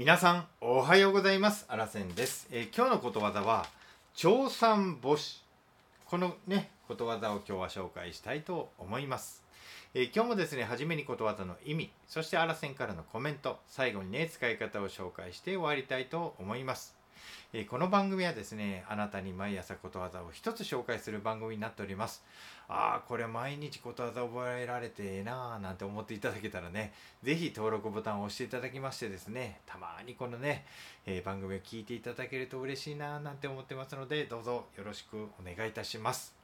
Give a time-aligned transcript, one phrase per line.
[0.00, 1.66] 皆さんおはようございます。
[1.68, 3.66] あらせんです、えー今日のことわざは
[4.14, 5.44] 長三母子
[6.06, 9.42] このねことわざを今日は紹介したいと思います、
[9.92, 16.99] えー今日もですね初めにことわざの意味そしてあらせんからのコメント最後にね使い方を紹介して終わりたいと思います。
[17.52, 22.22] えーこの番組はですねあなたに毎朝ことわざを一つ紹介する番組になっております。
[22.68, 26.92] ああこれ毎日ことわざ覚えられてええなあなんて思っていただけたらね
[27.22, 30.64] ぜひ登録ボタンを押していただきましてですねたまにこのね、
[31.06, 36.34] えー番組を聞いていただけると嬉しいなあなんて思ってますのでどうぞよろしくお願いいたします。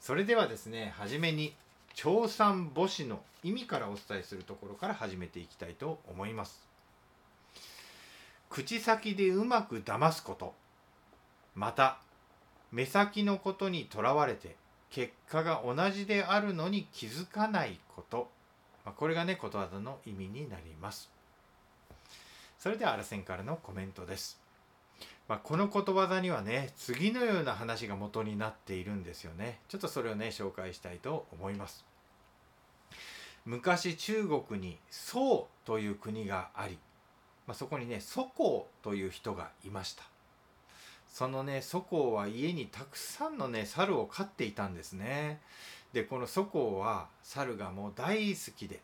[0.00, 1.54] それではですね初めに
[1.94, 6.69] 長三母子の意味からお伝えするところから始めていきたいと思います。
[8.50, 10.54] 口先でうまく騙すこと。
[11.54, 11.98] また
[12.72, 14.56] 目先のことにとらわれて
[14.90, 18.30] 結果が同じであるのに気づかないこと、
[18.84, 21.10] まあ、これがねことわざの意味になります。
[22.58, 24.38] それではあらせんからのコメントです、
[25.28, 29.60] まあ、このことわざにはね次のような話が元になっているんですよね。
[29.68, 31.84] ちょっとそれをね紹介したいと思います。
[33.46, 36.78] 昔中国に宋という国があり、
[37.50, 40.04] まあ、そこにね祖公という人がいました。
[41.08, 45.40] そのね祖公は家にたくさんのね猿を飼っていたんですね。
[45.92, 48.78] でこの祖公は猿がもう大好きで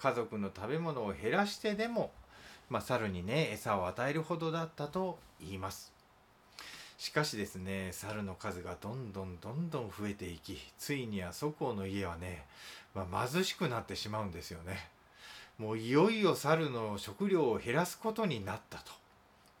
[0.00, 2.10] 家族の食べ物を減らしてでも、
[2.68, 5.92] まあ、猿にね餌を与えるほどだったと言います。
[6.98, 12.46] しかしですね猿の数がどんどんどんどん増えていきついには祖公の家はね、
[12.96, 14.88] まあ、貧しくなってしまうんですよね。
[15.62, 18.90] もういよいよ猿の食料を減らすことになったと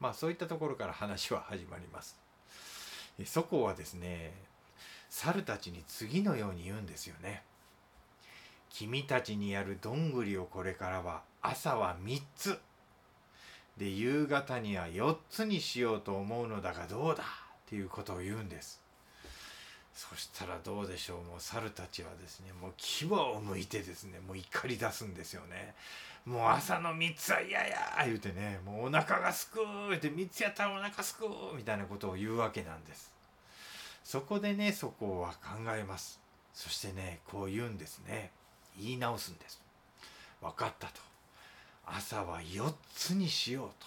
[0.00, 2.18] まあそういったところから話は始まります。
[3.20, 4.32] え祖公はですね、
[5.08, 7.44] 猿たちに次のように言うんですよね。
[8.68, 12.58] 君たちにやるどんぐりをこれからは朝は3つ。
[13.76, 17.26] で、夕方には4つにしようと思うのだがどうだっ
[17.66, 18.81] ていうことを言うんです。
[19.94, 21.18] そしたらどうでしょう。
[21.18, 25.74] もう猿たちはですねもう牙をむいてですねもう怒り出すんですよね。
[26.24, 33.12] もう朝の3つは嫌や言うてねもうお腹がすくーって3つやったらお腹すくーみたいなことを言うわけなんです。
[34.04, 36.20] そこでねそこは考えます。
[36.54, 38.30] そしてねこう言うんですね。
[38.78, 39.60] 言い直すんです。
[40.40, 40.94] 分かったと。
[41.84, 43.86] 朝は4つにしようと。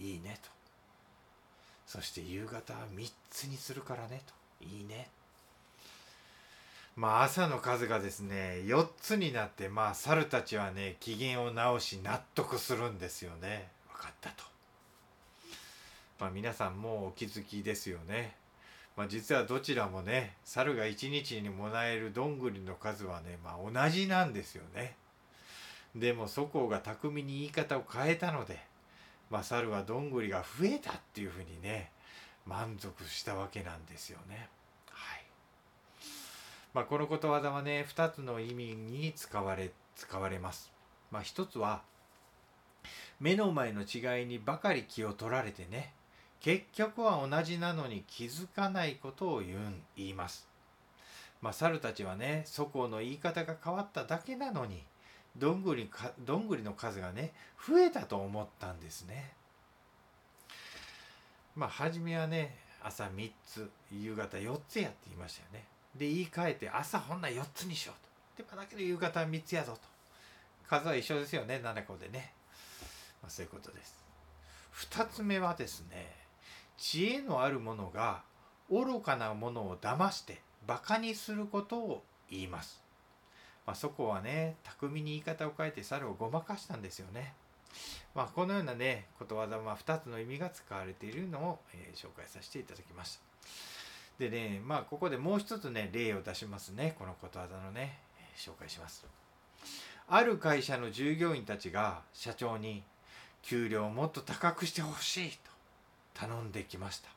[0.00, 0.48] いいねと。
[1.86, 4.32] そして夕方は3つにするからねと。
[4.64, 5.08] いいね。
[7.00, 13.68] まあ朝の数がですね4つになってまあ猿たちはね機嫌を直し納得するんですよね。
[13.90, 14.44] 分かったと。
[16.18, 18.36] まあ皆さんもうお気づきですよね。
[18.98, 24.94] まあ実はどちらもね猿が1日にもらえるどんぐりの数はねまあ同じなんですよね。
[25.96, 28.60] でも祖公が巧みに言い方を変えたので
[29.30, 31.92] まあ猿はどんぐりが増えたっていうふうにね
[32.44, 34.50] 満足したわけなんですよね。
[36.72, 40.70] まあこのことわざはね2つの意味に使われ使われます。
[41.10, 41.82] まあ一つは
[43.18, 45.92] 目の前の違いにばかり気を取られてね
[46.40, 50.48] 結局は同じなのに気づかないことを言うん言います。
[51.42, 54.82] まあ猿たちはね祖公の言い方が変わっただけなのに
[55.36, 57.32] どんぐりかどんぐりの数がね
[57.66, 59.32] 増えたと思ったんですね。
[61.56, 65.64] まあ初めはね朝3つ夕方4つやって言いましたよね。
[65.94, 67.92] で言い換えて朝ほんなら4つにしよ
[68.36, 68.42] うと。
[68.42, 69.80] でまあだけど夕方は3つやぞと。
[70.68, 72.32] 数は一緒ですよね7個でね。
[73.22, 73.94] まあそういうことです。
[74.88, 76.14] 2つ目はですね
[76.76, 78.22] 知恵のあるものが
[78.70, 82.80] 愚かなものを騙してバカにすることを言います。
[83.66, 87.34] まあ、そこはね巧みに言い方を変えて猿をごまかしたんですよね。
[88.14, 93.22] まあ、このようなねことわざは2つの意味が使われているのを、えー紹介させていただきました。
[94.20, 97.98] でねまあここでもう一つね例を出しますねこのことわざのね、
[98.36, 99.04] 紹介します。
[100.06, 102.82] ある会社の従業員たちが社長に
[103.42, 105.36] 給料をもっと高くしてほしいと
[106.12, 107.08] 頼んできました。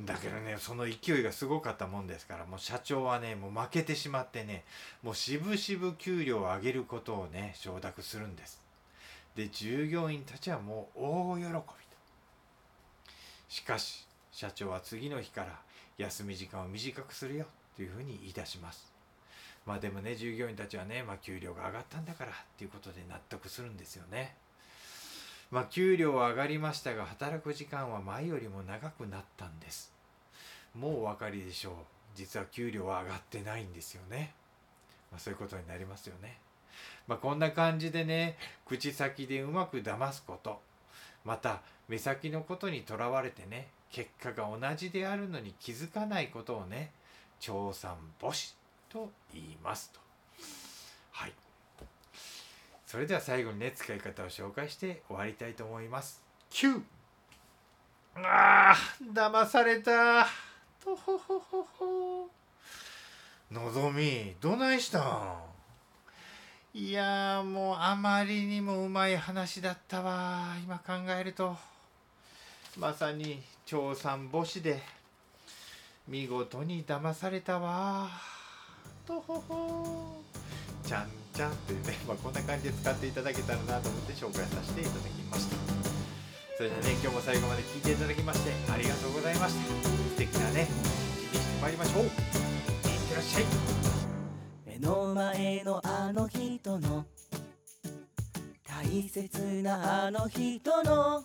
[0.00, 4.64] だけどねその勢いがすごかったもんですからもう社長はねもう負けてしまってね
[5.02, 8.60] もうしぶしぶ給料を上げることをね承諾するんです
[9.36, 11.62] で従業員たちはもう大喜びと
[13.48, 15.58] しかし社長は次の日から
[16.00, 18.92] 休み時間を短くするよというふうに言い出します。
[19.66, 24.34] まあでもね従業員たちはね、まあ、給料が上がったんだからっていうことで納得するんですよね。
[25.50, 29.92] まあ給料は上がりましたが働く時間は前よりも長くなったんです。
[30.74, 31.74] もうお分かりでしょう。
[32.14, 34.34] 実は給料は上がってないんですよね、
[35.12, 36.38] まあ、そういうことになりますよね。
[37.06, 38.36] まあこんな感じでね
[38.66, 40.60] 口先でうまく騙すこと。
[41.24, 46.92] また目先のことにとらわれてね結果が同じであるのに気づかないことをね
[47.40, 48.54] 調査母子
[48.88, 50.00] と言いますと。
[51.12, 51.32] はい。
[52.86, 56.22] それでは最後にね使い方を紹介して終わりたいと思います。
[56.50, 56.82] 9
[58.16, 60.26] あー騙された。
[60.82, 62.28] とほほほほ。
[63.50, 65.49] のぞみどないしたん？
[66.72, 71.56] いやーもうあまりにもうまい話だったわ今考えると。
[72.78, 74.80] まさに長三母子で
[76.06, 78.08] 見事に騙されたわ。
[79.04, 80.22] とほほ
[80.86, 85.56] ちゃんちゃんっていうね、まあ、こんな感じで使っていただけたらなと思って紹介させていただきました。
[86.56, 89.60] それではね今日も最後まで聞いていただきましてありがとうございました。
[89.82, 90.68] 素敵なね
[91.32, 92.04] 一日にしてまいりましょう。
[92.04, 93.69] いってらっしゃい。
[94.90, 97.06] の前のあの人の。
[98.66, 101.24] 大切なあの人の。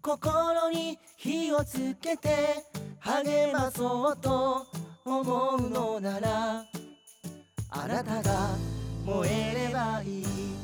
[0.00, 2.64] 心に火をつけて
[3.00, 4.66] 励まそうと
[5.04, 6.64] 思うのなら
[7.68, 8.48] あなたが
[9.04, 10.59] 燃えればいい。